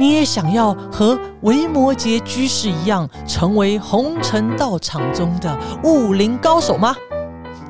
[0.00, 5.54] 你也想要和维摩诘居士一样，成为红尘道场中的
[5.84, 6.96] 武林高手吗？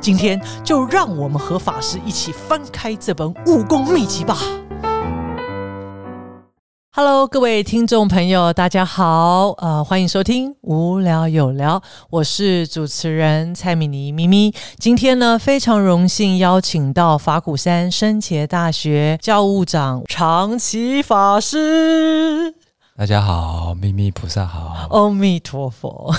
[0.01, 4.39] 今天就让我们和法师一起翻开这本武功秘籍吧。
[7.03, 14.53] Hello，各位听众朋友，大家好，呃，欢迎收听无聊有聊，我是主持人蔡米妮咪咪。
[14.79, 22.55] 今天呢，非常荣幸邀请到法鼓山深切大学教务长长崎法师。
[23.01, 26.15] 大家好，咪咪菩萨好，阿弥陀佛。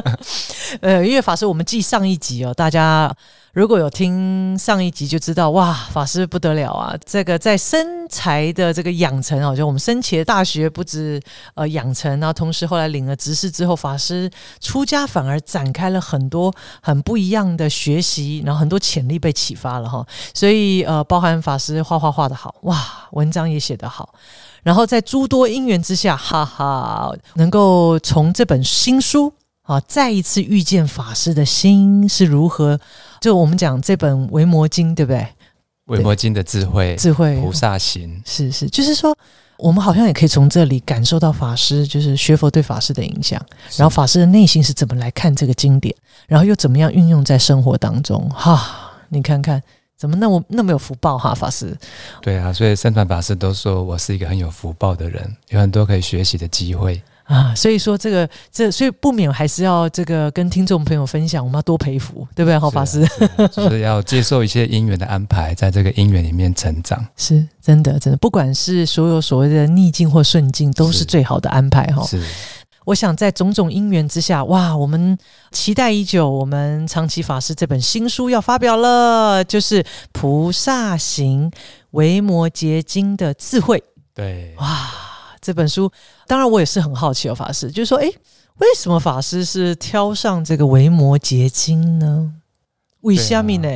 [0.80, 3.14] 呃，因为法师，我们记上一集哦，大家
[3.52, 6.96] 如果有听上一集就知道，哇，法师不得了啊！
[7.04, 11.20] 这个在身材的这个养成哦，就我们生前大学不止
[11.52, 20.02] 呃养成，然后同时后来领了执事之后，法师出家反而展开了很多很不一样的学习，然后很多潜力被启发了哈。
[20.32, 24.14] 所以呃，包含法师画画画的好，哇，文章也写得好。
[24.66, 29.32] 然后在诸多因缘之下，哈哈，能够从这本新书
[29.62, 32.76] 啊，再一次遇见法师的心是如何？
[33.20, 35.20] 就我们讲这本《维摩经》，对不对？
[35.84, 39.16] 《维摩经》的智慧，智慧菩萨行，是是，就是说，
[39.56, 43.40] 我们好像也可以从这里感受到法师就是学佛对法师的影响，
[43.76, 45.94] 然后法师的内心是怎么来看这个经典，
[46.26, 48.28] 然后又怎么样运用在生活当中？
[48.30, 49.62] 哈，你看看。
[49.96, 51.76] 怎么那么那么有福报哈，法师？
[52.20, 57.54] 对啊，所以三团法师都说我是一个很有福报的人，有很多可以学习的机会啊。
[57.54, 62.58] 所以说这个这所以不免还是要这个跟听众朋友分享，我们要多佩服，对不对？
[62.58, 63.08] 好，法师
[63.50, 72.04] 就是要接受一些因缘的安排，在这个因缘里面成长， 是真的，真的，不管是所有所谓的逆境或顺境，都是最好的安排哈。
[72.04, 72.22] 是。
[72.86, 75.18] 我想在种种因缘之下，哇，我们
[75.50, 81.50] 期待已久，我们长期法师这本新书要发表了，就是《菩萨行
[81.90, 83.82] 维摩诘经》的智慧。
[84.14, 84.88] 对，哇，
[85.40, 85.90] 这本书，
[86.28, 88.04] 当然我也是很好奇哦，法师，就是说，哎，
[88.58, 92.32] 为什么法师是挑上这个维摩诘经呢？
[93.00, 93.68] 为虾米呢？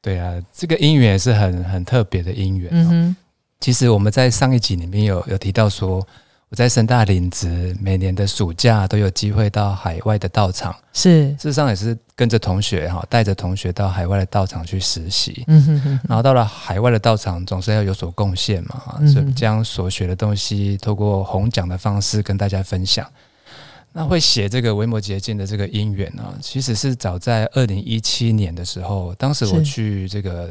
[0.00, 2.70] 对啊，这个因缘也是很很特别的因缘。
[2.72, 3.16] 嗯哼，
[3.60, 6.02] 其实我们在上一集里面有有提到说。
[6.50, 15.42] 我在深大领职，每年的暑假都有机会到海外的道场，是事实上也是跟着同学哈，带着同学到海外的道场去实习。
[15.48, 23.04] 嗯哼哼，然后到了海外的道场，总是要有所贡献嘛哈，所以将所学的东西透过红讲的方式跟大家分享。
[23.92, 30.50] 那会写这个维摩诘经的这个因缘呢，其实是早在二零一七年的时候，当时我去这个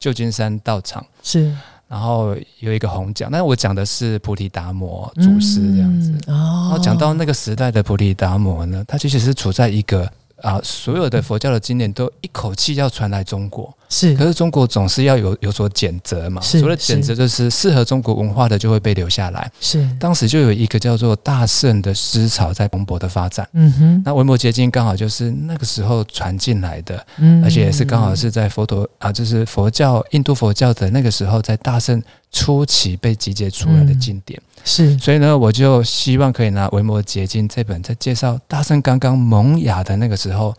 [0.00, 1.54] 旧金山道场是。
[1.88, 6.12] 然后有一个红讲，但是我讲的是菩提达摩祖师这样子。
[6.26, 10.10] 然后讲到那个时代的菩提达摩呢，他其实是处在一个。
[10.44, 14.14] 啊，所有的佛教的经典都一口气要传来中国，是。
[14.14, 19.50] 可是中国总是要有有所减责嘛，除了减责，就是适合中国文化的就会被留下来。
[19.58, 19.88] 是。
[19.98, 23.48] 当时就有一个叫做大圣的思潮在蓬勃的发展。
[23.54, 24.02] 嗯哼。
[24.04, 34.38] 那维摩诘经刚好就是那个时候传进来的，嗯，而且也是刚好是在佛陀啊，就是佛教印度佛教的那个时候，在大圣初期被集结出来的经典。
[34.64, 40.54] 是，所以呢，我就希望可以拿《维摩诘经》这本，在介绍大圣刚刚萌芽的那个时候，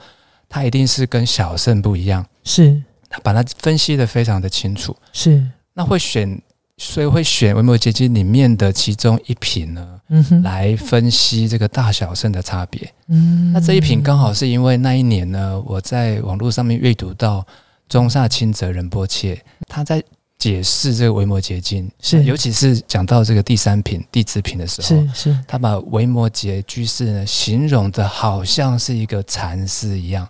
[0.47, 2.23] 他一定是跟小圣不一样。
[2.43, 4.95] 是，他把它分析的非常的清楚。
[5.11, 5.43] 是，
[5.73, 6.39] 那会选，
[6.77, 9.99] 所以会选《维摩诘经》里面的其中一品呢，
[10.43, 12.93] 来分析这个大小圣的差别。
[13.07, 17.43] 嗯，那这一品刚好是因为那一年呢，我在网络上面阅读到
[17.89, 20.03] 中萨清泽仁波切，他在。
[20.45, 30.27] 解释这个维摩诘经是，尤其是讲到这个第三品弟子品的时候，是是，他把维摩诘居士呢形容的好像是一个禅师一样，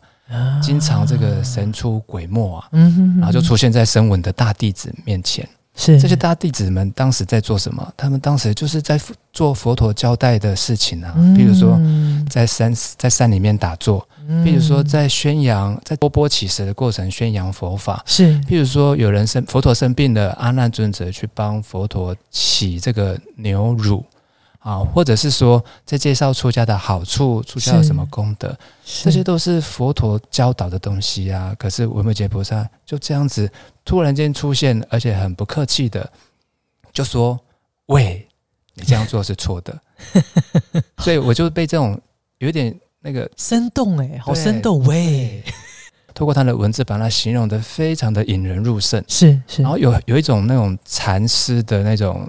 [0.63, 5.45] 经常这个神出鬼没啊，嗯，然后就出现在声闻的大弟子面前。
[5.75, 7.93] 是这些大弟子们当时在做什么？
[7.97, 8.97] 他们当时就是在
[9.33, 11.77] 做佛陀交代的事情啊，比如说
[12.29, 14.07] 在山在山里面打坐。
[14.44, 24.04] 譬如说，在宣扬在波波起时的过程，宣扬佛法是；譬如说，有人生佛陀生病了，阿难尊者去帮佛陀起这个牛乳
[24.60, 28.57] 啊，或者是说在介绍出家的好处，出家有什么功德，
[29.04, 31.56] 这些都是佛陀教导的东西啊。
[31.60, 33.48] 可是维摩诘菩萨就这样子
[33.83, 36.12] 突然间出现，而且很不客气的
[36.92, 37.39] 就说
[37.88, 38.28] ：“喂，
[38.74, 39.80] 你这样做是错的。
[40.98, 42.01] ”所以我就被这种
[42.39, 42.75] 有点。
[43.06, 45.44] 那个生动哎，好生动喂！
[46.16, 52.28] 透过他的文字，把它形容的非常的引人入胜，是是，然后有有一种那种禅师的那种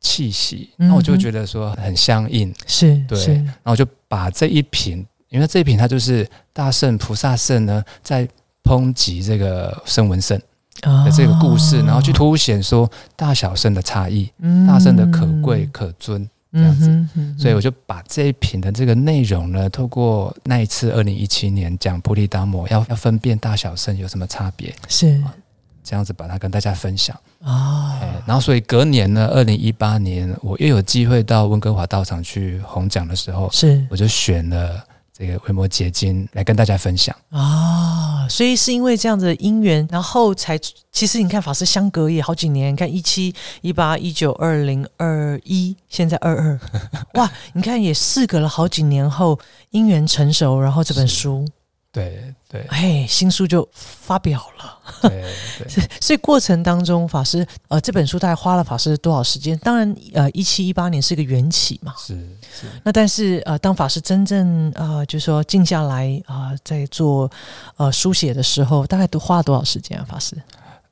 [0.00, 8.28] 气息，那我就觉得说很相应，是对，然后我就把这一瓶，因为这一瓶它就是大圣菩萨圣呢，在
[8.62, 10.40] 抨击这个声闻圣
[10.82, 14.68] 的这个故事，哦然后去凸显说大小圣的差异，嗯。
[14.68, 16.28] 大圣的可贵可尊。
[16.52, 16.88] 这样子。
[16.88, 25.22] 嗯嗯所以我就把这一品的这个内容呢，透过那一次二零一七年讲菩提达摩要要分辨大小圣有什么差别，是。
[25.88, 27.14] 这样子把它跟大家分享。
[27.44, 27.98] 啊。
[28.02, 33.86] 哎，然后所以隔年呢，二零一八年我又有机会到温哥华道场去红讲的时候，是。
[33.88, 34.84] 我就选了
[35.16, 37.16] 这个维摩结晶来跟大家分享。
[37.30, 40.58] 啊，所以是因为这样子的因缘，然后才
[40.92, 46.60] 其实你看法师相隔也好几年，你看一七、一八、一九、二零、二一，现在二二，
[47.14, 49.38] 哇，你看也事隔了好几年后，
[49.70, 51.46] 因缘成熟，然后这本书，
[51.96, 54.78] 对对哎，新书就发表了。
[55.00, 55.24] 对
[55.58, 59.56] 对， 所以过程当中，法师呃这本书大概花了法师多少时间？
[59.60, 61.94] 当然，呃，一七一八年是一个缘起嘛。
[61.96, 62.14] 是
[62.52, 62.66] 是。
[62.84, 67.30] 那但是呃，当法师真正呃，就说静下来啊、在做
[67.78, 70.04] 呃书写的时候，大概都花了多少时间啊？
[70.06, 70.36] 法师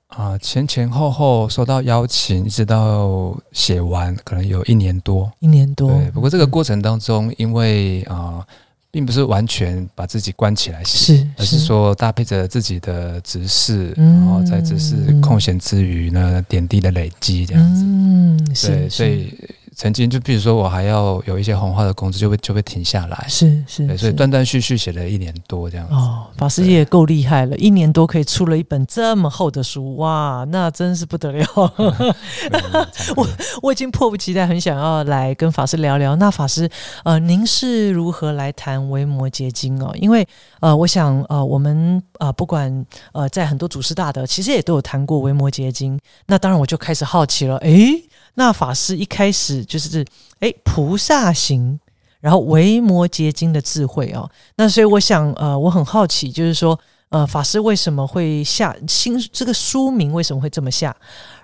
[0.07, 5.31] 啊，前前后后收到邀请，一直到写完，可能有一年多。
[5.41, 5.91] 一年多。
[5.91, 8.47] 对，不过这个过程当中，因为啊、
[8.95, 14.21] 并不是完全把自己关起来写，是，而是说搭配着自己的执事，嗯。
[14.21, 17.83] 然后在执事空闲之余呢，点滴的累积这样子。
[17.83, 19.37] 嗯，对，所以
[19.77, 23.27] 曾经就比如说我还要有一些红花的工资，就会就会停下来。
[23.29, 25.95] 是是，对，所以断断续续写了一年多这样子。
[25.95, 31.47] 哦，法师也够厉害了，一年多可以出了一本这么厚的书，哇，那真是不得了。
[33.17, 33.27] 我
[33.63, 36.15] 我已经迫不及待，很想要来跟法师聊聊。
[36.17, 36.69] 那法师，
[37.05, 39.93] 呃，您是如何来谈维摩诘经哦？
[39.97, 40.27] 因为
[40.61, 45.99] 呃，我想呃，我们呃，不管呃，在很多祖师大德，其实也都有谈过维摩诘经。
[46.27, 48.03] 那当然，我就开始好奇了，诶，
[48.35, 50.05] 那法师一开始就是
[50.41, 51.79] 诶，菩萨行。
[52.21, 54.27] 然后维摩诘经的智慧哦，
[54.57, 60.97] 那所以我想，呃，我很好奇，就是说，呃，法师为什么会下新这个书名为什么会这么下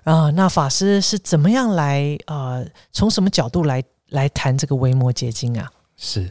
[0.05, 5.71] 啊、那法师是怎么样来呃，从什么角度来来谈这个维摩诘经啊？
[5.99, 6.31] 是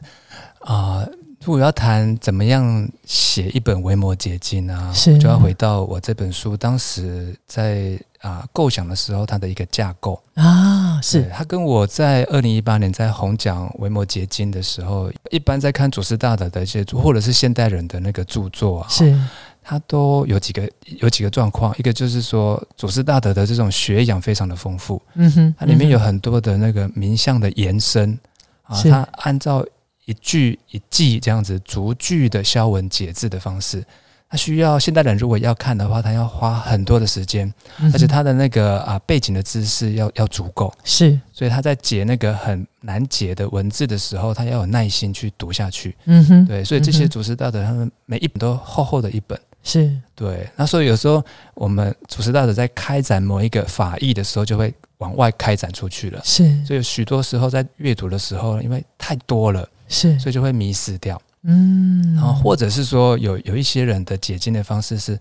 [0.62, 1.08] 啊、
[1.44, 5.18] 如果要谈怎么样写一本维摩诘经啊，是。
[5.18, 10.22] 就要回到我这本书当时在啊、构想的时候，它的一个架构。
[10.34, 11.30] 啊，是。
[11.34, 19.18] 它跟我在二零一八年在红讲维摩诘经的时候，一般在看祖师大德的一些著，或者是现代人的那个著作啊，是。
[19.64, 20.68] 它都有几个
[21.00, 28.18] 有几个状况，一个就是说祖师大德的这种学养非常的丰富，嗯哼，它里面有嗯很多的那个名相的延伸
[28.64, 29.64] 啊，它按照
[30.10, 33.86] 一句一记这样子逐句的消文解字的方式，
[34.28, 37.92] 它需要现代人如果要看的话，他要花很多的时间，哼。
[37.94, 41.20] 而且他的那个啊背景的知识要要足够，是。
[41.32, 45.96] 所以他在解那个很难解的文字的时候，他要有耐心去读下去。
[46.06, 49.40] 嗯哼，对，所以这些祖师大德他们每一本都厚厚的一本。
[49.64, 49.96] 是。
[50.16, 51.24] 对，那所以有时候
[51.54, 56.22] 我们祖师大德在开展某一个法义的时候，就会往外开展出去了。
[56.24, 56.66] 是。
[56.66, 61.22] 所以许多时候在阅读的时候，因为太多了，是，所以就会迷失掉。
[61.44, 65.20] 嗯，然后或者是说有有一些人的解经的方式是，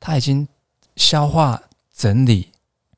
[0.00, 0.46] 他已经
[0.96, 1.60] 消化
[1.94, 2.48] 整理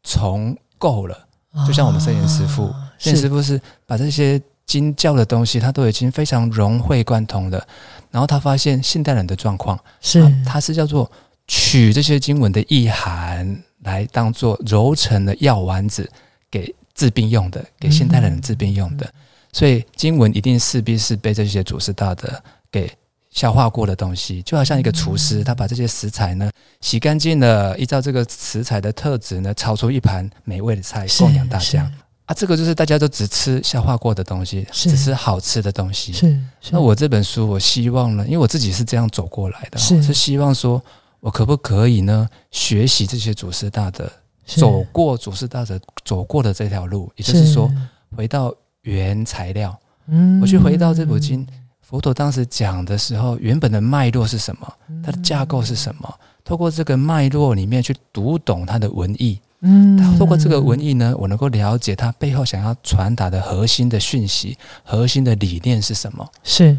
[0.03, 1.27] 重构了。
[1.67, 7.67] 就像我们圣严师父啊圣师是傅是把这些经教的东西，他都已经非常融会贯通了。
[8.11, 11.11] 然后他发现现代人的状况，是他他是叫做
[11.47, 16.11] 取这些经文的意涵来当做揉成的药丸子
[16.51, 19.13] 给治病用的，给现代人治病用的。
[19.53, 22.31] 所以经文一定势必是被这些祖师大德
[22.71, 22.91] 给
[23.31, 26.51] 消化过的东西，就好像一个厨师，他把这些食材呢
[26.81, 31.65] 洗干净了，依照这个食材的特质呢，炒出一盘美味的菜供养大家。
[31.65, 31.93] 是啊。
[32.37, 36.13] 这个就是大家都只吃消化过的东西，只吃好吃的东西。
[36.13, 36.29] 是，
[36.61, 36.71] 是。
[36.73, 40.13] 那我这本书，我希望呢，因为我自己是这样走过来的是。
[40.13, 40.83] 希望说
[41.21, 44.11] 我可不可以呢，学习这些祖师大德
[44.45, 47.51] 走过祖师大德走过的这条路，也就是。
[47.51, 47.71] 说，
[48.15, 48.55] 回到
[48.89, 50.41] 原材料，嗯。
[50.41, 51.47] 我去回到这部经，
[51.83, 54.73] 佛陀当时讲的时候，原本的脉络是什么，
[55.05, 56.15] 它的架构是什么，
[56.45, 60.19] 透过这个脉络里面去读懂它的文意，嗯。
[60.19, 66.27] 透过这个文意呢，我能够了解它背后想要传达的核心的讯息、核心的理念是什么。
[66.43, 66.79] 是。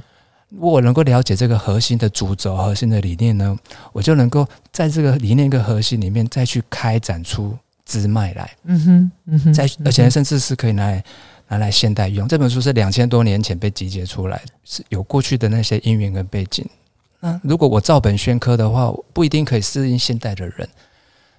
[0.49, 3.55] 如果我能够了解这个核心的主轴、核心的理念呢，
[3.93, 11.03] 我就能够在这个理念跟核心里面再去开展出支脉来，嗯哼嗯哼，在嗯而且甚至是可以拿来
[11.49, 12.27] 拿来现代用。
[12.27, 16.65] 这本书是两千多年前被集结出来的，是有过去的那些因缘跟背景。
[17.19, 20.69] 那如果我照本宣科的话，不一定可以适应现代的人。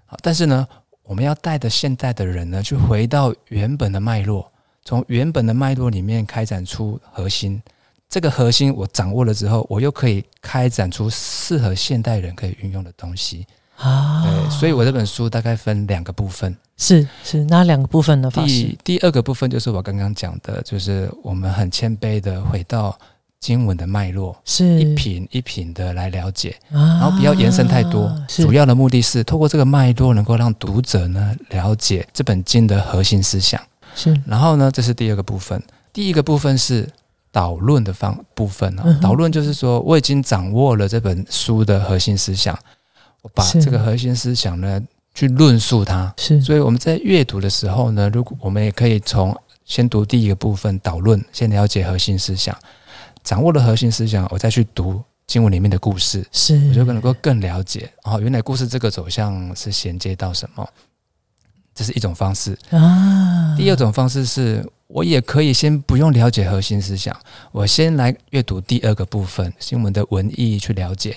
[0.04, 0.68] 好，但是呢，
[1.02, 4.50] 我们要带着现代的人呢，去回到原本的脉络，
[4.84, 7.62] 从原本的脉络里面开展出核心。
[8.08, 13.46] 这个核心我掌握了之后，我又可以开展出适合现代人可以运用的东西。
[13.80, 16.54] 啊，对，所以我这本书大概分两个部分。
[16.76, 18.30] 是是哪两个部分呢？
[18.30, 22.98] 法师第第二个部分就是我刚刚讲的，就是我们很谦卑的回到
[23.38, 28.10] 经文的脉络，是一品一品的来了解，啊，然后不要延伸太多。
[28.28, 33.60] 主要的目的是透过这个脉络，能够让读者呢了解这本经的核心思想。
[33.94, 35.62] 是然后呢，这是第二个部分。
[35.92, 36.88] 第一个部分是
[37.30, 42.58] 导论的方部分啊嗯，导论就是说我已经掌握了这本书的核心思想，
[43.22, 44.80] 我把这个核心思想呢
[45.14, 46.12] 去论述它。
[46.16, 46.40] 是。
[46.40, 52.56] 所以我们在阅读的时候呢，如果我们也可以从先读第一个部分导论，先了解核心思想，
[53.22, 60.68] 掌握了核心思想，我再去读经文里面的故事，是，我就能够更了解哦，原来故事这个走向是衔接到什么，
[61.72, 62.58] 这是一种方式。
[62.70, 67.16] 啊，第二种方式是我也可以先不用了解核心思想，
[67.52, 71.16] 我先来阅读第二个部分新闻的文意去了解，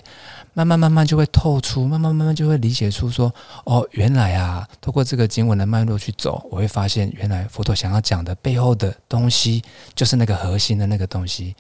[0.54, 3.34] 慢慢慢慢就会透出，慢慢慢慢就会理解出说，
[3.66, 9.64] 哦，原来啊，透过这个经文的脉络去走，我会发现原来佛陀想要讲的背后的东西，
[9.96, 11.56] 就是那个核心的那个东西。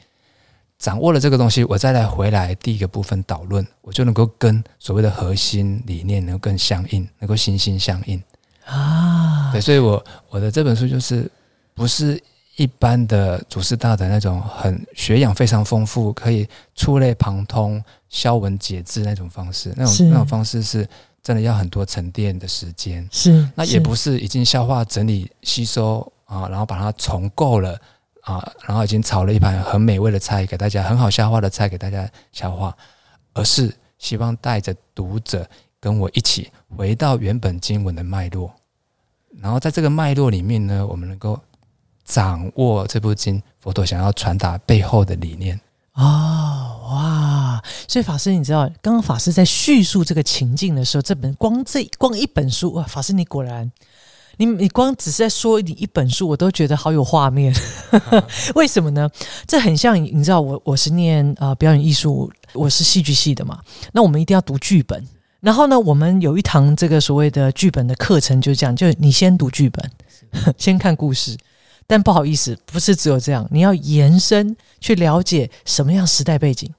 [0.79, 8.21] 掌握了这个东西，我再来回来第一个部分导论，我就能够跟所谓的核心理念能够更相应，能够心心相印。
[8.65, 11.29] 啊，对，所以我我的这本书就是
[11.73, 12.21] 不是
[12.55, 20.88] 一般的主师大的那种很学养非常丰富，可以触类旁通、消文解字那种方式，那种那种方式是
[21.24, 23.07] 真的要很多沉淀的时间。
[23.12, 27.79] 是，那也不是已经消化、整理、吸收啊，然后把它重构了
[28.22, 32.75] 啊，然后已经炒了一盘很美味的菜给大家，很好消化的菜给大家消化，
[33.33, 38.53] 而是希望带着读者跟我一起回到原本经文的脉络，
[39.41, 41.39] 然后在这个脉络里面呢，我们能够
[42.05, 45.60] 掌握这部经佛陀想要传达背后的理念。
[45.93, 47.63] 哦，哇！
[47.88, 52.83] 所以法师，你知道，刚刚法师在叙述这个情境的时候，这本光这光一本书，哇！
[52.83, 53.72] 法师，你果然，
[54.38, 57.53] 你你光只是在说你一本书，我都觉得好有画面。
[58.55, 59.07] 为什么呢？
[59.45, 63.60] 这很像你知道，我我是念啊、呃表演艺术，我是戏剧系的嘛，
[63.91, 65.07] 那我们一定要读剧本。
[65.41, 69.91] 然后呢，我们有一堂这个所谓的剧本的课程，就是这样，就你先读剧本，
[70.57, 71.38] 先看故事。
[71.85, 76.73] 但不好意思，不是只有这样，你要延伸去了解什么样时代背景，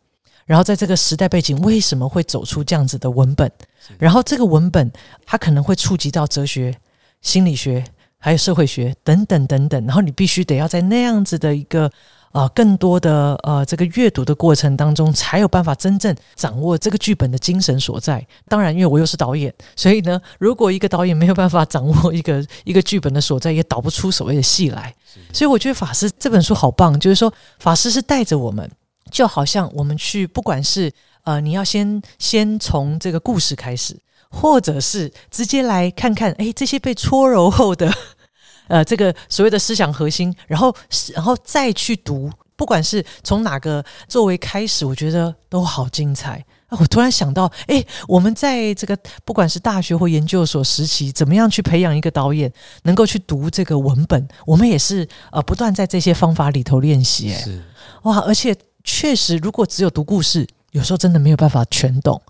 [0.46, 3.50] 然后在这个时代背景为什么会走出这样子的文本，
[3.98, 4.90] 然后这个文本
[5.24, 6.74] 它可能会触及到哲学、
[7.20, 7.84] 心理学，
[8.18, 11.90] 还有社会学等等等等，然后你必须得要在那样子的一个
[12.34, 18.26] 呃更多的呃这个阅读的过程当中，才有办法真正掌握这个剧本的精神所在。
[18.48, 24.92] 当然，因为我又是导演，所以呢，如果一个导演没有办法掌握一个 一个剧本的所在，也导不出所谓的戏来。
[25.32, 28.68] 所以我觉得法师这本书好棒，就是说法师是带着我们，
[29.12, 33.96] 就好像我们去，不管是呃，你要先先从这个故事开始，
[34.28, 37.94] 或者是直接来看看，哎，这些被搓揉后的
[38.68, 40.74] 呃这个所谓的思想核心，然后
[41.12, 46.44] 然后再去读，不管是从哪个作为开始，我觉得都好精彩。
[46.66, 52.52] 啊我突然想到，哎，我们在这个不管是大学或研究所时期，怎么样去培养一个导演，
[52.82, 54.26] 能够去读这个文本？
[54.46, 57.32] 我们也是呃不断在这些方法里头练习。
[57.32, 57.62] 哎，是
[58.02, 58.18] 哇！
[58.20, 62.20] 而且确实，如果只有读故事，有时候真的没有办法全懂。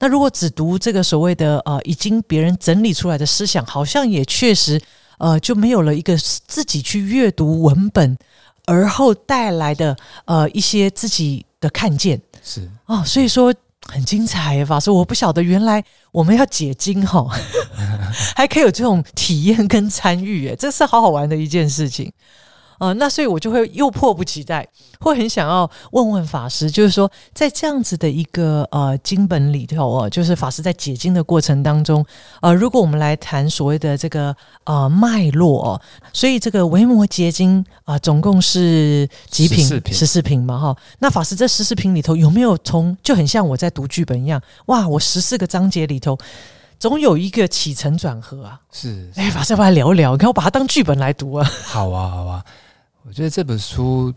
[0.00, 4.80] 那如果只读这个所谓的呃已经别人整理出来的思想，好像也确实
[5.18, 8.16] 呃就没有了一个自己去阅读文本
[8.66, 13.02] 而后带来的呃一些自己的看见是，哦。
[13.04, 13.54] 所以说
[13.86, 17.28] 很精彩耶，法师，我不晓得原来我们要解经哈、
[18.34, 22.10] 还可以有这种体验跟参与，哎，这是好好玩的一件事情。
[22.78, 24.66] 呃，那所以我就会又迫不及待，
[25.00, 32.04] 会很想要问问法师，就是说，在这样子的一个呃经本里头哦，就是法师在解经的过程当中，
[32.40, 35.80] 呃，如果我们来谈所谓的这个呃脉络哦，
[36.12, 40.76] 所以这个维摩结经啊、总共是几品？14品十四品嘛哈。
[40.98, 44.40] 那法师这十四品里头有没有从就很像我在读剧本一样？
[44.66, 46.18] 哇，我十四个章节里头。
[46.76, 48.60] 总有一个起承转合啊！
[48.70, 50.12] 是，哎，法师要不要来聊聊？
[50.12, 51.50] 你看我把它当剧本来读啊！
[51.64, 52.44] 好啊，好啊。
[53.06, 54.12] 我觉得这本书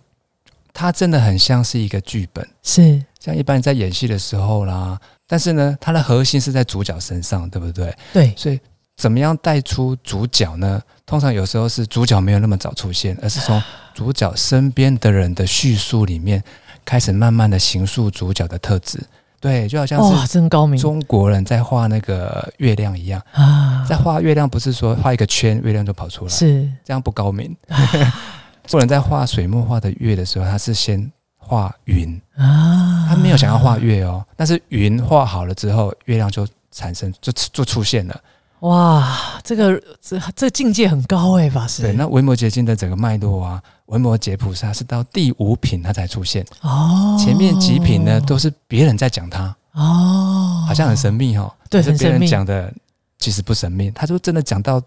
[0.74, 7.96] 它真的很像是一个剧本，是像一般人在演戏的时候啦，但是呢，它的核心是在主角身上，对不对？
[8.13, 8.60] 对，所以
[8.96, 10.82] 怎么样带出主角呢？
[11.06, 13.62] 通常有时候是主角没有那么早出现，而是从
[13.94, 16.44] 主角身边的人的叙述里面
[16.86, 19.01] 开始慢慢的形塑主角的特质。
[19.39, 23.86] 对，就好像哇，是真高明中国人在画那个月亮一样，啊！
[23.88, 27.56] 在画月亮不是说画一个圈，月亮就跑出来，是这样不高明。
[28.67, 38.21] 做人在画水墨画的月的时候，他是先画云，啊，他没有想要画月哦，但是云画好了之后，月亮就产生，就就出现了。
[38.59, 41.83] 哇，这个这这境界很高哎，法师。
[41.83, 51.50] 对，那维摩诘经的整个脉络啊，维摩诘菩萨是到第五品他才出现哦，前面几品呢都是别人在讲他哦，好像很神秘哦。
[51.69, 52.74] 对，是别人讲的，
[53.17, 54.81] 其实不神秘，他就真的讲到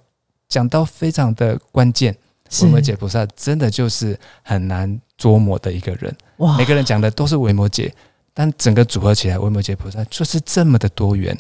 [0.49, 2.14] 讲到非常的关键。
[2.62, 7.90] 维摩诘菩萨真的就是很难捉摸的一个人，哇，每个人讲的都是维摩诘，
[8.35, 11.38] 但整个组合起来，维摩诘菩萨就是这么的多元。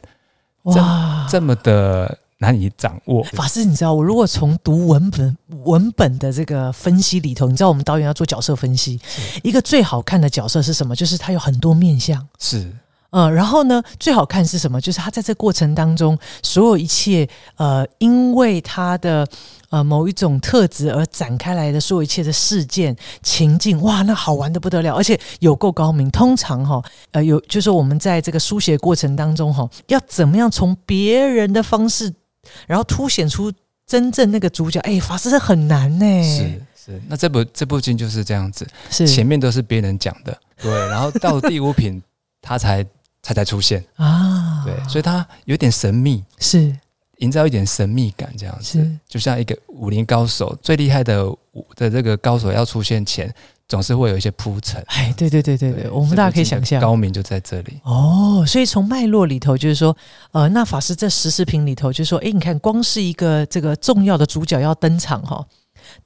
[0.64, 3.22] 哇，这么的难以掌握。
[3.24, 9.00] 法师，你知道我如果从读文本文本的这个分析里头，你知道我们导演要做角色分析，
[9.42, 10.94] 一个最好看的角色是什么？
[10.94, 12.26] 就是他有很多面相。
[12.38, 12.70] 是。
[13.12, 13.82] 嗯，然后呢？
[13.98, 14.80] 最好看是什么？
[14.80, 19.26] 就是他在这过程当中，所有一切，呃，因为他的
[19.70, 26.10] 呃某一种特质而展开来的所有一切的事件情境，哇，那好玩的不得了，而且有够高明。
[26.10, 32.12] 通常哈，呃，有就是我们在这个书写过程当中哈，要怎么样从别人的方式，
[32.66, 33.52] 然后凸显出
[33.86, 34.78] 真正那个主角？
[34.80, 36.22] 哎，法师是很难呢。
[36.22, 42.02] 是是，那这部这部剧就是这样子，是前面都是别人讲的，对，然后到第五品
[42.42, 42.86] 他才。
[43.22, 46.74] 才才出现 啊，对，所以他有点神秘，是
[47.20, 53.32] 营造一点神秘感，这样子，就像一个武林高手最厉害的武的这个高手要出现前，
[53.68, 54.82] 总是会有一些铺陈。
[54.88, 58.44] 哎，对对对对对，我们大家可以想象，高明就在这里哦。
[58.46, 59.96] 所以从脉络里头，就是说，
[60.32, 65.46] 呃，那法师这十四品里头，就是说，哎，你看，光是一个这个重要的主角要登场哈，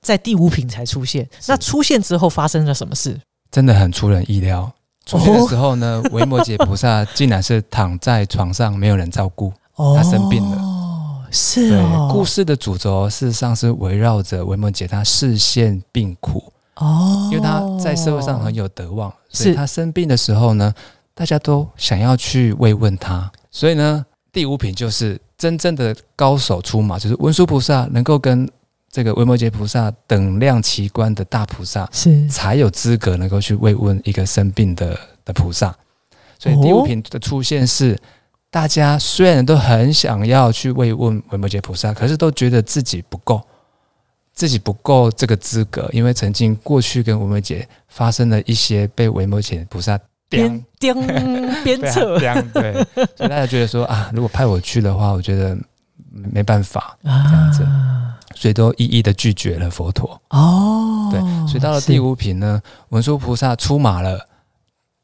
[0.01, 3.19] 在第五品才出现，那出现之后发生了什么事？
[3.51, 4.71] 真的很出人意料。
[5.07, 10.74] 出现的时候呢，维摩诘菩萨竟然是躺在床上，没有人照顾，他生病了。
[11.35, 12.09] 哦，是哦。
[12.13, 20.73] 故事的主轴事实上是围绕着维摩诘他视线病苦哦，因为他在社会上很有德望，所以他生病的时候呢，
[21.15, 23.31] 大家都想要去慰问他。
[23.51, 28.49] 所以呢，第五品就是真正的高手出马，就是文殊菩萨能够跟。
[28.95, 35.75] 这个维摩诘菩萨等量奇观的大菩萨是才有资格能够去慰问一个生病的的菩萨，
[36.39, 38.01] 所以第五品的出现是
[38.55, 43.43] 大家虽然都很想要去慰问维摩诘菩萨，可是都觉得自己不够，
[44.33, 50.95] 自己不够这个资格，因为曾经过去跟维摩诘发生了一些被维摩诘菩萨鞭鞭
[51.65, 52.17] 鞭策，
[52.53, 52.75] 对，
[53.17, 55.59] 所以大家觉得说啊，如果派我去的话，我觉得
[56.13, 57.67] 没办法这样子。
[58.37, 60.21] 所以都一一的拒绝了佛陀。
[60.31, 64.29] 哦，对，所以到了第五品呢，文殊菩萨出马了，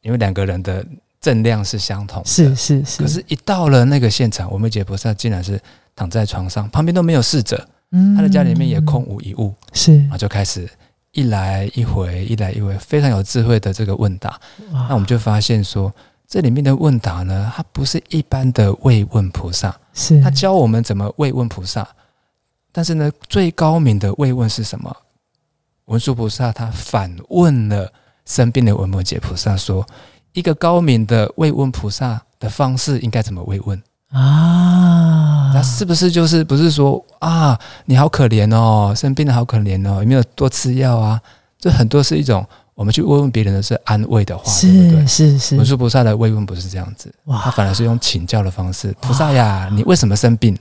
[0.02, 0.86] 因为两个人的
[1.20, 3.02] 正量是相同的，是是是。
[3.02, 5.60] 可是，一到了那个现场，我们解菩萨竟然是
[5.94, 10.68] 躺在床上，旁边都没有侍者，嗯，他的家里面也空无一物，是，然后就开始
[11.12, 14.40] 一来一回，一来一回，非常有智慧的这个问答。
[14.70, 15.92] 那我们就发现说，
[16.26, 21.86] 这里面的问答呢，它不是一般的慰问菩萨，是他教我们怎么慰问菩萨。
[22.72, 24.96] 但是呢，最高明的慰问是什么？
[25.86, 27.92] 文殊菩萨他反问了
[28.24, 29.84] 生病的文摩诘菩萨说
[30.32, 33.80] ：“一个高明的慰问菩萨的方式应该怎么慰问
[34.12, 35.52] 啊？
[35.52, 41.20] 那是不是就是不是说啊，你好可怜哦，生病的好可怜哦，有没有多吃药啊？
[41.58, 45.06] 这很多是一种我们去慰问别人的是安慰的话，对不对？
[45.06, 45.56] 是是。
[45.56, 50.56] 文殊菩萨的慰问不是这样子，他反而是用请教的方式：菩萨呀，你为什么生病？”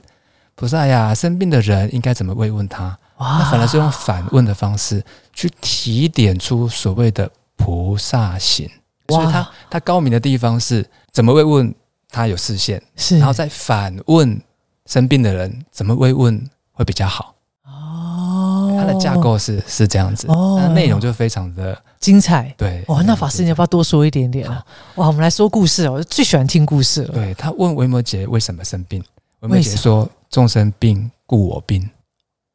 [0.56, 2.94] 菩萨呀，生病的人应该怎么慰问他？
[3.18, 5.02] 那反而是用反问的方式
[5.32, 8.68] 去提点出所谓的菩萨行。
[9.10, 11.74] 所以他他高明的地方是怎么慰问
[12.08, 14.40] 他有视线，是然后再反问
[14.86, 17.34] 生病的人怎么慰问会比较好。
[17.64, 22.54] 哦，他的架构是是这样子，那内容就非常的精彩。
[22.56, 24.64] 对，哇，那法师你要不要多说一点点啊？
[24.96, 27.12] 哇，我们来说故事哦，我最喜欢听故事了。
[27.14, 29.02] 对他问维摩诘为什么生病，
[29.40, 30.08] 维摩诘说。
[30.30, 31.90] 众生病，故我病。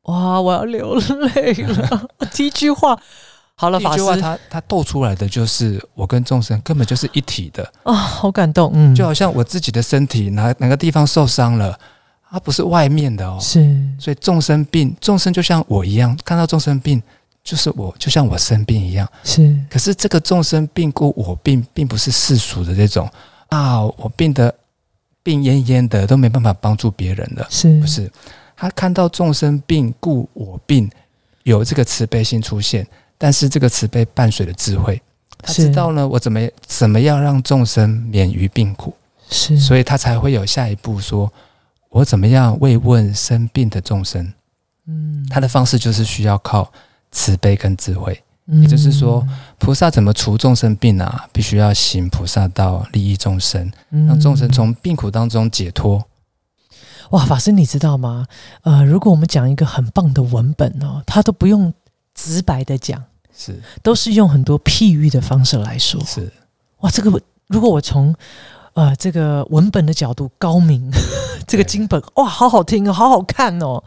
[0.04, 2.08] 哇，我要流泪了。
[2.32, 2.98] 第一句话，
[3.58, 8.72] 好了，第一句话，他他逗出来的就是我跟众生根本就是一体的啊，好感动。
[8.74, 11.78] 嗯，就好像我自己的身体哪哪个地方受伤了，
[12.30, 13.76] 它不是外面的哦，是。
[14.00, 17.02] 所以众生病，众生就像我一样，看到众生病
[17.44, 19.08] 就是我，就像我生病一样。
[19.24, 19.58] 是。
[19.70, 23.10] 可是这个众生病故我病，并不是世俗的这种
[23.50, 24.54] 啊，我病的。
[25.24, 28.08] 病恹恹的都没办法帮助别人了，是不是？
[28.56, 30.88] 他看到众生病故我病，
[31.42, 32.86] 有这个慈悲心出现，
[33.18, 35.02] 但是这个慈悲伴随了智慧，
[35.40, 38.94] 他知道呢，我怎么怎么样让众生免于病苦，
[39.30, 41.32] 是，所以他才会有下一步，说
[41.90, 44.34] 我怎么样慰问生病的众生。
[44.88, 46.72] 嗯，他的方式就是需要靠
[47.12, 48.22] 慈悲跟智慧。
[48.62, 51.28] 也就是说，菩萨怎么除众生病啊？
[51.34, 56.06] 必须要行菩萨道，利益众生，让众生从病苦当中解脱，
[57.10, 58.28] 哇，法师你知道吗？
[58.62, 61.74] 呃，如果我们讲一个很棒的文本哦，它都不用
[62.16, 63.04] 直白的讲，
[63.38, 66.04] 是都是用很多譬喻的方式来说。
[66.04, 66.32] 是，
[66.80, 68.16] 哇，这个如果我从
[68.74, 70.90] 呃这个文本的角度高明，
[71.46, 73.84] 这个对经本哇，好好听哦，好好看哦。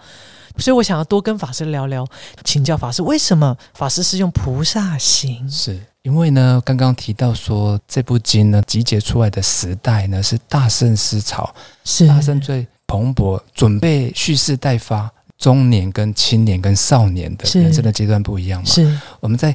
[0.58, 2.04] 所以我想要多跟法师聊聊，
[2.42, 5.48] 请教法师为什么法师是用菩萨行？
[5.48, 15.08] 是因为呢，刚刚提到说这部经呢集结出来的时代呢是大圣思潮，是大圣最蓬勃，准备蓄势待发，
[15.38, 18.66] 中年跟青年跟少年的是人生的阶段不一样嘛。
[18.68, 19.55] 是我们在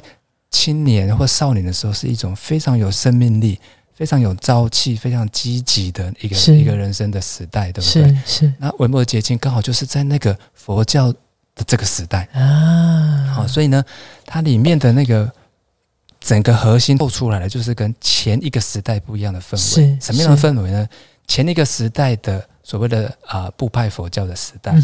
[0.50, 3.60] 青年或少年的时候，是一种非常有生命力、
[3.92, 8.08] 非常有朝气、非常积极的一个一个人生的时代，对不对？
[8.24, 13.84] 是是那维摩诘结晶刚好就是在那个佛教的这个时代，啊，好、所以呢，
[14.24, 15.30] 它里面的那个
[16.20, 19.58] 整个核心透出来的，就是跟前一个时代不一样的氛围。
[19.58, 20.88] 是什么样的氛围呢？
[21.26, 24.74] 前一个时代的所谓的啊、部派佛教的时代，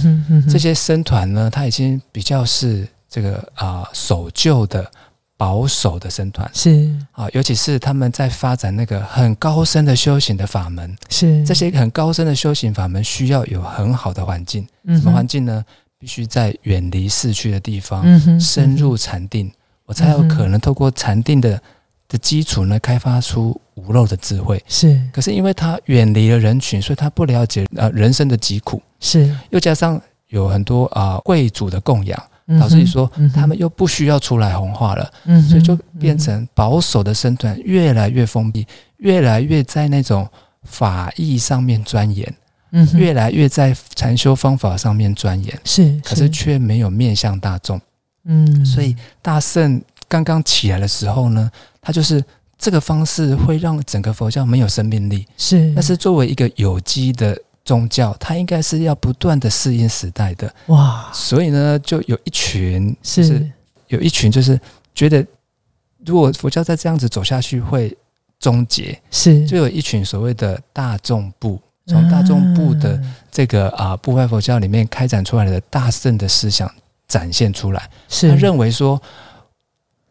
[0.48, 4.88] 这些僧团呢，它已经比较是这个啊、守旧的
[5.36, 6.48] 保守的僧团。
[6.52, 6.94] 是。
[7.12, 11.44] 啊，尤其是他们在发展那个很高深的修行的法门，是。
[11.44, 15.64] 这些很高深的修行法门需要有很好的环境，什什么环境呢？
[15.98, 19.50] 必须在远离市区的地方，嗯深入禅定，
[19.84, 21.60] 我才有可能透过禅定的
[22.10, 24.62] 的基础呢，开发出无漏的智慧。
[24.66, 25.00] 是。
[25.12, 38.66] 可是因为他远离了人群，所以他不了解呃人生的疾苦，是，又加上有很多啊、贵族的供养，嗯导致你说嗯他们又不需要出来红化了，嗯所以就变成保守的身段越来越封闭，
[38.98, 40.28] 越来越在那种
[40.64, 42.34] 法义上面钻研，
[42.72, 47.80] 嗯越来越在禅修方法上面钻研，是，可是却没有面向大众。
[48.24, 51.48] 嗯，所以大圣刚刚起来的时候呢，
[51.80, 52.22] 他就是
[52.58, 55.24] 这个方式会让整个佛教没有生命力。
[55.38, 60.52] 是，但是作为一个有机的宗教，它应该是要不断的适应时代的。
[60.66, 63.52] 哇，所以呢，就有一群，就是是
[63.86, 64.60] 有一群，就是
[64.92, 65.24] 觉得
[66.04, 67.96] 如果佛教再这样子走下去会
[68.40, 76.68] 终结，是，就有一群所谓的大众部，从大众部的啊这个啊部派佛教里面开展出来的大圣的思想
[77.06, 77.88] 展现出来。
[78.08, 78.28] 是。
[78.28, 79.00] 他认为说，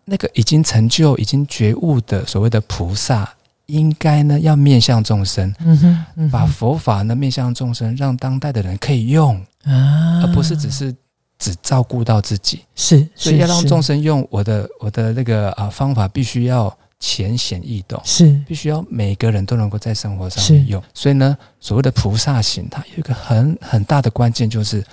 [0.09, 3.31] 那个已经成就、已经觉悟的所谓的菩萨，
[3.67, 6.31] 应该呢要面向众生，嗯哼，嗯哼。
[6.31, 10.93] 把佛法呢面向众生，让当代的人可以用，啊，而不是只是
[11.37, 12.61] 只照顾到自己。
[12.75, 13.67] 是，所以要让是。
[13.67, 18.01] 众生用我的我的那个啊方法，必须要浅显易懂。
[18.03, 18.41] 是。
[18.47, 24.83] 必须要每个人都能够在生活上面用，所以呢，所谓的菩萨行，它有一个很很大的关键，就是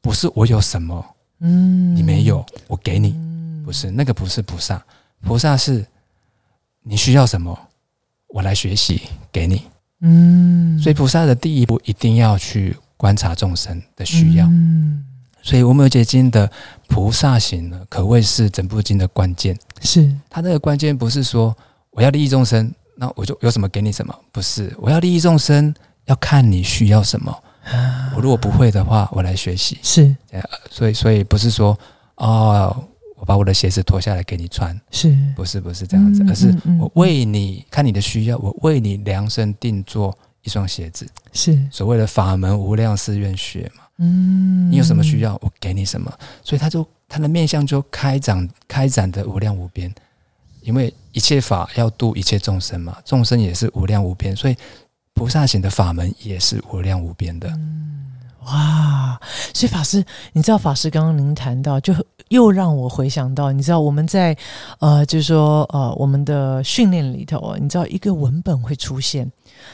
[0.00, 1.04] 不是我有什么
[1.40, 3.31] 嗯，你没有，我给你，嗯
[3.64, 4.82] 不是那个不是菩萨，
[5.22, 5.84] 菩萨是
[6.82, 7.58] 你需要什么，
[8.28, 9.62] 我来学习给你。
[10.00, 14.46] 嗯，所以菩萨的第一步一定要去观察众生的需要。
[14.46, 15.04] 嗯
[15.44, 16.48] 所以《无没有结经》的
[16.86, 19.58] 菩萨行呢，可谓是整部经的关键。
[19.80, 21.52] 是它那个关键不是说
[21.90, 24.72] 我要利益众生，那我就有什么给你什么，不是。
[24.78, 27.32] 我要利益众生，要看你需要什么。
[27.64, 29.76] 啊我如果不会的话，我来学习。
[29.82, 30.14] 是
[30.70, 31.76] 所以，所以不是说
[32.14, 32.84] 哦，
[33.22, 41.06] 我把我的鞋子脱下来给你穿，是不是，不是这样子，嗯而是我为你看你的需要，我为你量身定做一双鞋子。
[41.32, 46.12] 是所谓的法门无量寺院学嘛，嗯，你有什么需要，我给你什么。
[46.42, 49.94] 所以他就他的面相就开展开展的无量无边，
[50.62, 54.56] 因为一切法要度一切众生嘛，众生也是无量无边，所以
[55.14, 57.48] 菩萨行的法门也是无量无边的。
[57.50, 58.00] 嗯
[58.46, 58.91] 哇，
[59.54, 61.94] 所以法师，你知道法师刚刚您谈到，就
[62.28, 64.36] 又让我回想到，你知道我们在
[64.80, 69.30] 呃，就是说呃，我们的训练里头哦，你知道一个文本会出现，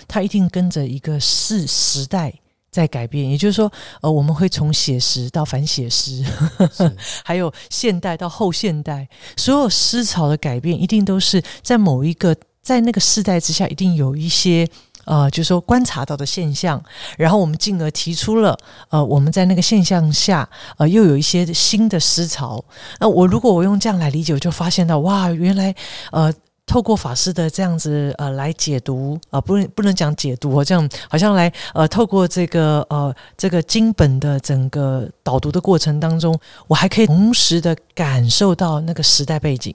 [0.06, 2.34] 它一定跟着一个世时代
[2.70, 3.70] 在改变，也就是说，
[4.02, 6.24] 呃，我们会从写实到反写实，
[6.72, 6.96] 是。
[7.24, 14.68] 还有现代到后现代，所有思潮的改变，一定都是在某一个在那个世代之下，一定有一些
[15.08, 16.80] 呃，就是说观察到的现象，
[17.16, 18.56] 然后我们进而提出了
[18.90, 22.62] 呃，我们在那个现象下，呃，又有一些新的思潮。
[23.00, 25.74] 那我如果我用这样来理解，我就发现到哇，原来
[26.12, 26.32] 呃。
[26.70, 39.74] 透过法师的这样子呃来解读啊、呃，不能不能讲解读哦，这样好像来呃透过这个呃这个经本的整个导读的过程当中，我还可以同时的感受到那个时代背景。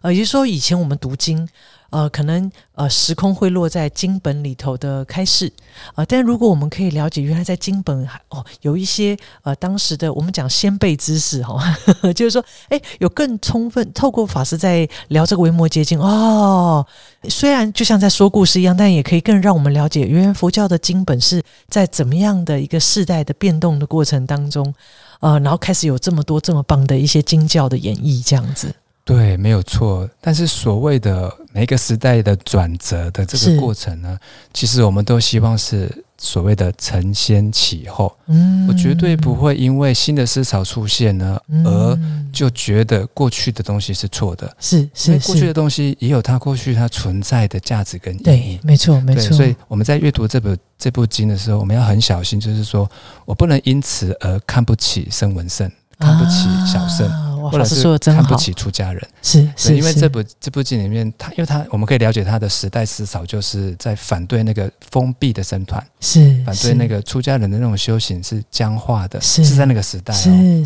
[0.00, 1.48] 呃，也就是说，以前我们读经。
[1.92, 5.52] 呃，可能呃，时空会落在经本里头的开示，
[5.94, 11.62] 呃，但如果我们可以了解，原来在经本还哦，有一些呃，当时的我们讲先辈知识哈，
[12.16, 16.86] 就是说，哎，有更充分透过法师在聊这个维摩诘经哦，
[17.28, 24.74] 虽然就像在说故事一样，但也可以更让我们了解，原来佛教的经本是在怎么样的一个世代的变动的过程当中，
[25.20, 28.74] 呃，然后开始有这么多这么棒的一些经教的演绎，这样子。
[29.04, 30.08] 对，没有错。
[30.20, 34.16] 但是所谓的每一个时代的转折的这个过程呢，
[34.54, 38.16] 其实我们都希望是所谓的承先启后。
[38.28, 41.98] 嗯，我绝对不会因为新的思潮出现呢，而
[42.32, 44.56] 就觉得过去的东西是错的。
[44.60, 48.22] 是是，过去的东西也有它过去它存在的价值跟意义。
[48.22, 49.36] 对，没错没错。
[49.36, 52.88] 所以我们在阅读这本这部经的时候，我们要很小心，就是说
[53.24, 55.68] 我不能因此而看不起生文圣。
[55.98, 57.08] 看不起小圣，
[57.52, 70.64] 或者是看不起出家人，是是，因为这部这部剧里面，他因为他我们可以了解他的时代思潮，就是在反对那个封闭的僧团，是反对那个出家人的那种修行是僵化的，是在那个时代哦。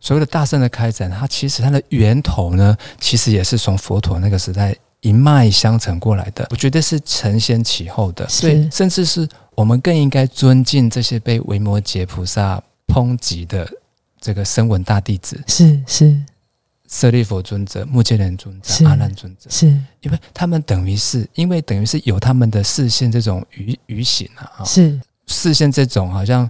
[0.00, 6.46] 所谓的大圣的开展，它其实它的源头呢，其实也是从佛陀那个时代一脉相承过来的。
[6.50, 13.68] 我觉得是承先启后的，所以甚至是我们更应该尊敬这些被维摩诘菩萨抨击的。
[14.20, 16.20] 这个声闻大弟子是是
[16.88, 19.66] 舍利佛尊者、目犍连尊者、阿难尊者，是
[20.00, 26.48] 因为他们等于是因为等于是有他们的视线这种愚愚行啊，是视线这种好像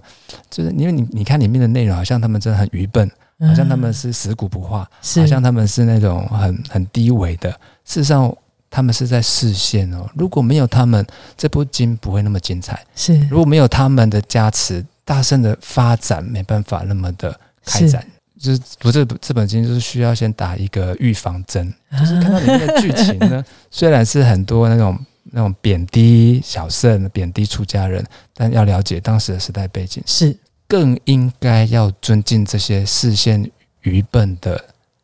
[0.49, 7.51] 就是因为你你看里面的内容，好像他们真的很愚笨，好像他们是死骨不化，好像他们是那种很很低微的。
[7.83, 8.33] 事实上，
[8.69, 10.09] 他们是在视线哦。
[10.15, 11.05] 如果没有他们，
[11.35, 12.81] 这部经不会那么精彩。
[12.95, 17.37] 是如果没有他们的加持，大圣的发展没办法那么的。
[17.65, 18.05] 开展
[18.39, 21.73] 就是不是这本经，就是需要先打一个预防针。
[21.91, 24.97] 就是看到里面的剧情呢， 虽然是很多那种
[25.31, 30.35] 那种贬低小圣、贬低出家人，但要了解当时的时代背景，是
[30.67, 33.49] 更应该要尊敬这些视线
[33.81, 34.63] 愚笨的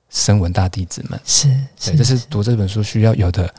[0.09, 1.19] 声闻大弟子们。
[1.25, 1.47] 是，
[1.83, 3.53] 对，这是读这本书需要有的。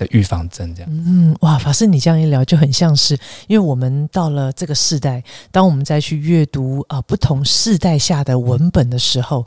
[0.00, 0.90] 的预防针，这样。
[0.90, 3.14] 嗯，哇，法师，你这样一聊，就很像是，
[3.46, 9.46] 因为我们到了这个世代，当我们再去阅读啊不同世代下的文本的时候。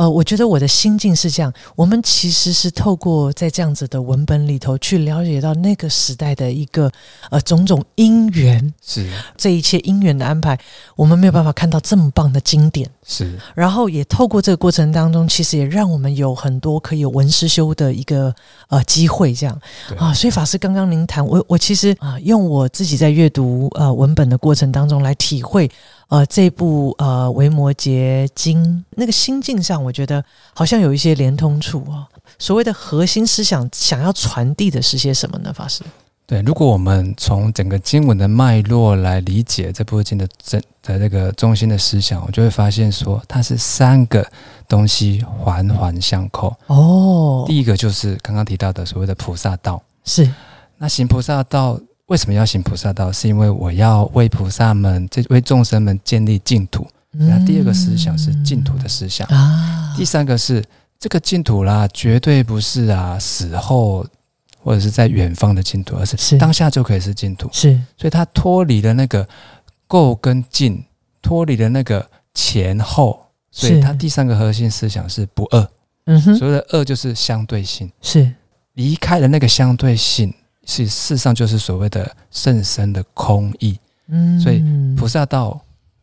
[0.00, 6.90] 呃，我觉得我的心境是这样：我们其实是透过在这样子的文本里头去了解到那个时代的一个
[7.28, 10.58] 呃种种因缘，是这一切因缘的安排，
[10.96, 13.38] 我们没有办法看到这么棒的经典，是。
[13.54, 18.34] 然后也透过这个过程当中，其实也让我们有很多可以有文思修的一个
[18.68, 19.60] 呃机会，这样
[19.98, 20.14] 啊。
[20.14, 25.70] 所以法师刚刚您谈，我我其实啊用我自己在阅读呃文本的过程当中来体会。
[26.10, 28.60] 呃，这部呃《维摩诘经》
[28.96, 30.24] 那个心境上，我觉得
[30.54, 32.06] 好像有一些连通处哦。
[32.38, 35.52] 所谓的核心思想，想要传递的是些什么呢？
[35.52, 35.82] 法师？
[36.26, 44.24] 对，如果我们从整个经文的脉络来理解这部经的真的那个中心的思想，我就会发现说，它是三个
[44.68, 46.54] 东西环环相扣。
[46.68, 50.30] 哦，第一个就是刚刚提到的所谓的菩萨道，是
[50.78, 51.78] 那行菩萨道。
[52.06, 53.12] 为什么要行菩萨道？
[53.12, 56.84] 是因为我要为菩萨们、这为众生们建立净土。
[57.12, 59.94] 那第二个思想是净土的思想啊。
[59.96, 60.64] 第三个是
[60.98, 64.06] 这个净土啦，绝对不是啊死后
[64.62, 67.48] 或者是在远方的净土，而是当下就可以是净土。
[67.52, 69.28] 是，所以它脱离了那个
[69.88, 70.84] 垢跟净，
[71.20, 73.26] 脱离了那个前后。
[73.52, 75.68] 所以它第三个核心思想是不二。
[76.04, 78.32] 嗯哼，所谓的二就是相对性，是
[78.74, 80.32] 离开了那个相对性。
[80.64, 83.76] 是，事实上就是所谓的甚深的空意。
[84.06, 84.62] 嗯，所以
[84.96, 85.60] 菩萨道、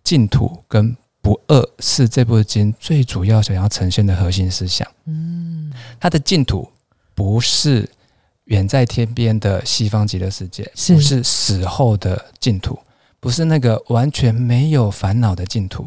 [0.07, 4.87] 净土跟不二是这部经最主要想要呈现的核心思想。
[5.03, 6.65] 嗯，它的净土
[7.13, 7.89] 不是
[8.45, 12.79] 远在天边的西方极乐世界，不是死后的净土，
[13.19, 15.85] 不是那个完全没有烦恼的净土。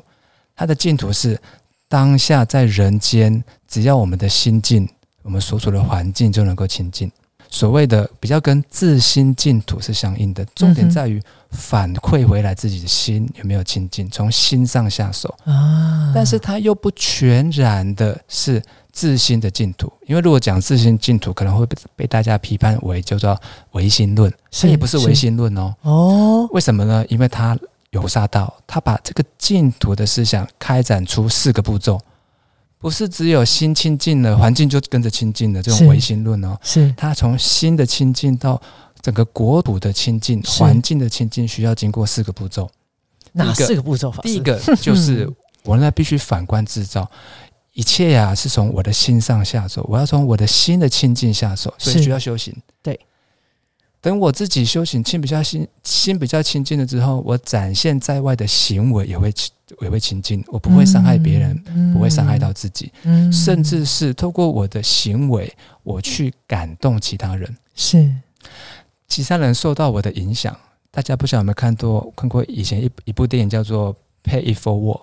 [0.55, 1.41] 它的净土是
[1.89, 4.87] 当下在人间，只要我们的心境，
[5.23, 7.11] 我们所处的环境就能够清净。
[7.51, 16.13] 所谓的比较跟自心净土是相应的，重点在于反馈回来自己的心有没有清净，从心上下手啊。
[16.15, 23.39] 但是它又不全然的是自心的净土，因为如果讲自心净土，可能会被被大家批判为叫做
[23.73, 25.75] 唯心论，它也不是唯心论哦。
[25.83, 27.05] 哦，为什么呢？
[27.09, 27.59] 因为它
[27.91, 32.01] 有杀道，它把这个净土的思想开展出四个步骤。
[32.81, 36.59] 不是只有心清净了，环境就跟着清净了这种唯心论哦。
[36.63, 38.61] 是它从心的清净到
[39.03, 42.69] 整个国土的清净、环境的清净，需要经过四个步骤。
[43.33, 44.11] 哪四个步骤？
[44.23, 45.31] 第一个 就是
[45.63, 47.09] 我呢必须反观制造，
[47.75, 52.57] 一切呀、是从我的心上下手，我要从我的心的清净下手，所以需要修行。
[52.83, 52.99] 对，
[54.01, 68.11] 等我自己修行，心比较心心比较清净了之后，我展现在外的行为也会清也会清净，我不会伤害别人，嗯不会伤害到自己，嗯甚至是透过我的行为，我去感动其他人，是
[69.07, 70.57] 其他人受到我的影响。
[70.91, 74.99] 大家不晓得有没有看多看过以前一一部电影叫做《Pay It Forward》，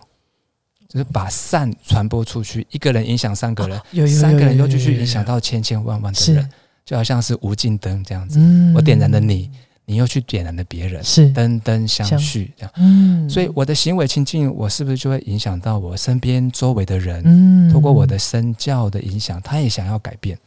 [0.89, 6.49] 就是把善传播出去，一个人影响三个人，有有有三个人又继续影响到千千万万的人，
[6.87, 8.39] 就好像是无尽灯这样子。
[8.39, 9.51] 嗯我点燃了你，
[9.83, 12.71] 你又去点燃了别人，是灯灯相相续这样。
[12.77, 17.21] 嗯所以我的行为清净，我是不是就会影响到我身边周围的人？
[17.25, 20.39] 嗯通过我的身教的影响，他也想要改变。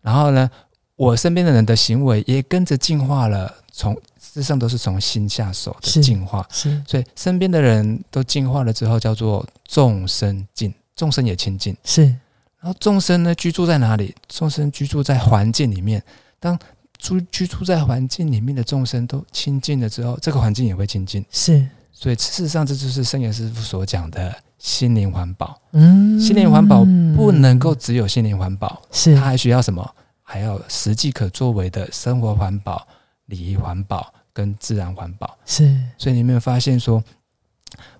[0.00, 0.48] 然后呢，
[0.94, 6.46] 我身边的人的行为也跟着进化了，从事实上都是从心下手的进化。
[6.52, 11.76] 是所以身边的人都进化了之后，叫做众生净，众生也清净。
[11.82, 12.14] 是
[12.60, 14.14] 然后众生呢，居住在哪里？
[14.28, 16.02] 众生居住在环境里面。
[16.40, 16.58] 当
[16.98, 21.24] 居居住在环境里面的众生都清净了之后，这个环境也会清净。
[21.30, 25.60] 是所以事实上，这就是圣严师傅所讲的心灵环保。
[25.72, 26.84] 嗯心灵环保
[27.16, 29.94] 不能够只有心灵环保，是它还需要什么？
[30.22, 32.86] 还要实际可作为的生活环保、
[33.26, 35.38] 礼仪环保跟自然环保。
[35.46, 37.02] 是所以你有没有发现说，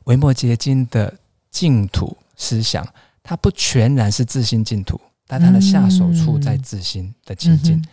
[0.05, 1.14] 维摩诘经的
[1.51, 2.87] 净土思想，
[3.29, 7.85] 它不全然是自心净土，但它的下手处在自心的清净，嗯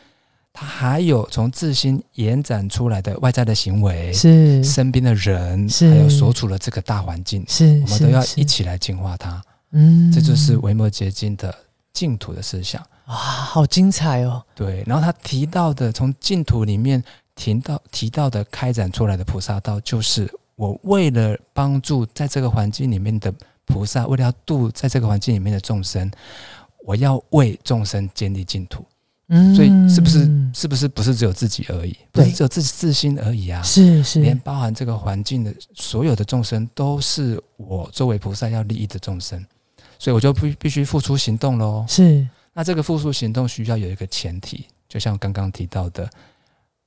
[0.53, 4.63] 它还有从自心延展出来的外在的行为，是。
[4.63, 5.89] 身边的人，是。
[5.89, 9.43] 还有所处的这个大环境，是，我们都要一，起来净化它。
[9.71, 10.09] 嗯。
[10.09, 11.53] 这就是维摩诘经的
[11.91, 12.81] 净土的思想。
[13.07, 17.03] 哇，好精彩哦，对，然后他提到的从净土里面
[17.35, 23.33] 提到提到的开展出来的菩萨道，就是我为了帮助在这个环境里面的
[23.65, 26.09] 菩萨，为了要度在这个环境里面的众生，
[26.85, 28.85] 我要为众生建立净土。
[29.27, 29.55] 嗯。
[29.55, 31.95] 所以是不是是不是不是只有自己而已？
[32.11, 33.61] 不是只有自自心而已啊？
[33.63, 34.21] 是是。
[34.21, 39.43] 连包含这个环境的所有的众生，都是我作为菩萨要利益的众生，
[39.97, 41.85] 所以我就必必须付出行动喽。
[41.87, 42.27] 是。
[42.53, 46.09] 那这个付出行动需要有一个前提，就像刚刚提到的，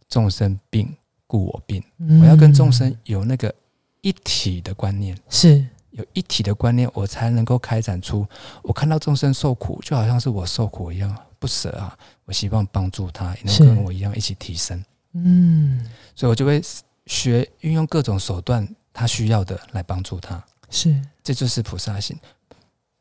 [0.09, 0.91] 众生病
[1.27, 1.83] 故我病，
[2.23, 3.55] 我要跟众生嗯有那个
[4.01, 5.63] 一体的观念，是
[5.99, 8.27] 有一体的观念，我才能够开展出
[8.63, 14.83] 我看到众生受苦，就好像是我受苦一样，不舍啊，我希望帮助他，也能是跟我一样一起提升，
[15.13, 15.85] 嗯。
[16.15, 16.63] 所以我就会
[17.07, 20.95] 学运用各种手段，他需要的来帮助他，是。
[21.23, 22.17] 这就是菩萨心。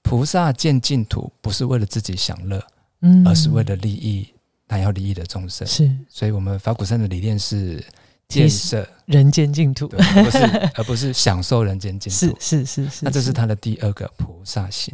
[0.01, 2.62] 菩萨见净土不是为了自己享乐，
[3.01, 3.27] 嗯。
[3.27, 4.33] 而是为了利益
[4.67, 5.67] 他要利益的众生。
[5.67, 5.89] 是。
[6.10, 7.83] 所以，我们法鼓山的理念是
[8.27, 9.97] 建设，人间净土不
[10.29, 10.37] 是
[10.75, 12.35] 而不是享受人间净土。
[12.41, 14.93] 是是是，那这是他的第二个菩萨行。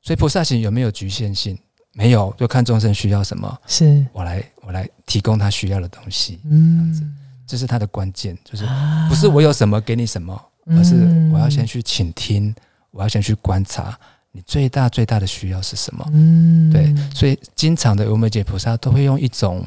[0.00, 1.56] 所以，菩萨行有没有局限性？
[1.94, 6.40] 没有，就看众生需要什么，是我来我来提供他需要的东西。
[6.44, 7.16] 样子嗯，
[7.46, 10.94] 这是他的关键，就是啊不是我有什么给你什么，而是
[11.32, 12.52] 我要先嗯去倾听，
[12.90, 13.96] 我要先去观察
[14.32, 16.04] 你最大最大的需要是什么。
[16.14, 19.64] 嗯对，所以经常的无眉解菩萨都会用一种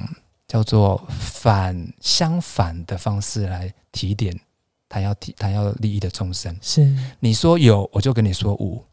[0.47, 4.39] 叫做反相反的方式来提点
[4.87, 6.55] 他要提他要利益的众生。
[6.61, 8.83] 是你说有，我就跟你说无；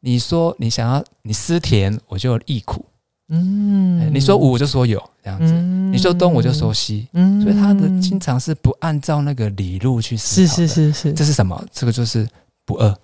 [0.00, 2.84] 你说你想要你思甜，我就忆苦。
[3.30, 7.08] 嗯哎你说无，我就说有，这样子；嗯你说东，我就说西。
[7.12, 10.68] 嗯所以他的经常是不按照那个理路去思是考的。
[10.68, 11.62] 是是是这是什么？
[11.72, 12.28] 这个就是
[12.64, 12.94] 不二。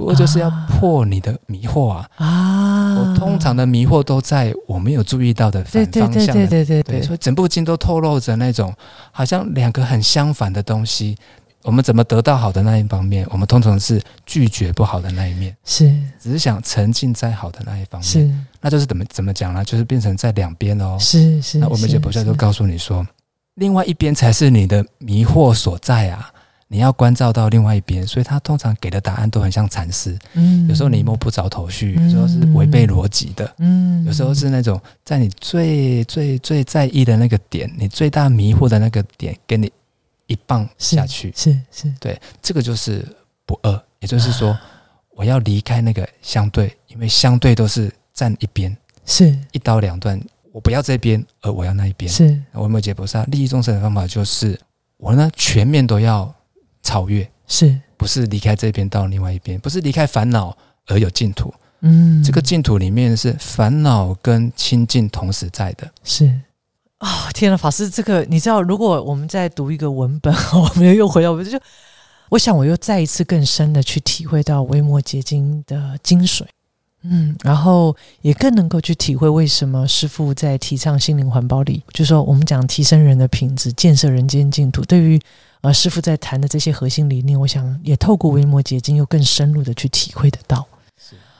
[0.00, 2.08] 不过就是要啊破你的迷惑啊！
[2.16, 8.74] 啊，我通常的迷惑都在我没有注意到的对反对对对方向的对，对对对所以整部经都透露着那种
[9.12, 11.14] 好像两个很相反的东西。
[11.64, 13.26] 我们怎么得到好的那一方面？
[13.30, 18.02] 我们通常是拒绝不好的那一面，是只是想沉浸在好的那一方面。
[18.02, 18.30] 是
[18.62, 19.62] 那就是怎么怎么讲呢？
[19.62, 20.98] 就是变成在两边喽。
[20.98, 23.06] 是是，那我们是解菩萨就告诉你说，
[23.56, 26.32] 另外一边才是你的迷惑所在啊！
[26.72, 30.16] 你要关照到另外一边，所以他通常给的答案都很像禅师。
[30.34, 39.70] 嗯有时候你摸不着头绪，嗯有时候是违背逻辑的，嗯有时候是那种在你最最最在意的那个点，你最大迷惑的那个点，给你
[40.28, 41.32] 一棒下去。
[41.34, 43.04] 是是对，这个就是
[43.44, 44.56] 不二，也就是说，
[45.16, 50.20] 我要离开那个相对，因为相对都是站一边，是一刀两断。
[50.52, 52.08] 我不要这边，而我要那一边。
[52.08, 54.56] 是我们解菩萨利益众生的方法就是，
[54.98, 56.32] 我呢全面都要
[56.82, 60.56] 超越，是不是离开这边到另外一边，不是离开烦恼
[60.86, 61.52] 而有净土。
[61.82, 65.90] 嗯这个净土里面是烦恼跟清净同时在的。
[66.04, 66.30] 是
[66.98, 71.58] 啊、天呐，法师，这个你知道，如果我们在读一个文本， 我们又回到，我就
[72.28, 76.42] 我想我又再一次更深的去体会到微末结晶的精髓。
[77.02, 84.84] 嗯，然后也更能够去体会为什么师傅在提倡心灵环保里，就说我们讲提升人的品质，建设人间净土。
[84.84, 85.18] 对于
[85.62, 90.66] 呃师傅在谈的这些核心理念，我想也透过维摩诘经又更深入的去体会得到。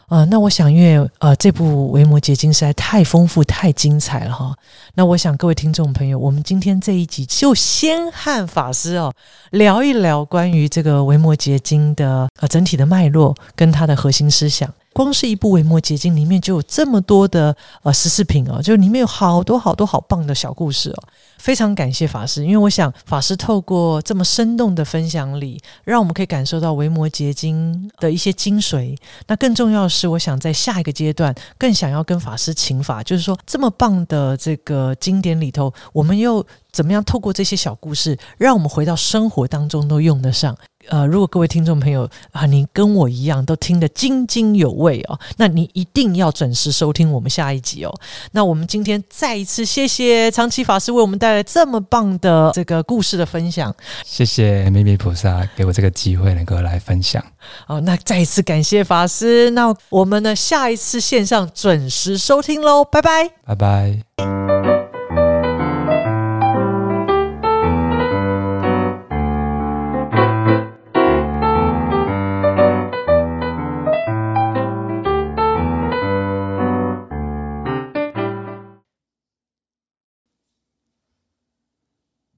[0.08, 4.52] 啊，那我想，因为呃，这部《维摩诘经》实在太丰富、太精彩了哈。
[4.94, 9.14] 那我想，各位听众朋友，我们今天这一集就先和法师哦
[9.52, 14.68] 聊一聊关于这个《维摩诘经》的呃整体的脉络跟它的核心思想。
[14.92, 21.02] 光是一部《维摩诘经》里面就有这么多的呃十四品哦，就里面有好多好多好棒的小故事哦。
[21.40, 28.94] 非常感谢法师，因为我想法师透过这么生动的分享里，让我们可以感受到《维摩诘经》的一些精髓。
[29.26, 40.54] 那更重要的是，我想在下一个阶段更想要跟法师请法，就是说这么棒的这个经典里头，我们又怎么样透过这些小故事，让我们回到生活当中都用得上。
[40.88, 47.94] 呃，如果各位听众朋友啊，你跟我一样都听得津津有味哦，那你一定要准时收听我们下一集哦。
[48.32, 53.74] 那我们今天再一次谢谢长期法师为我们带来这么棒的这个故事的分享，
[54.04, 57.22] 谢谢秘密菩萨给我这个机会能够来分享。
[57.66, 64.69] 好，那再一次感谢法师，那我们呢下一次线上准时收听喽，拜拜，拜拜。